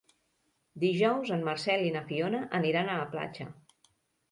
[0.83, 3.49] Dijous en Marcel i na Fiona aniran a la platja.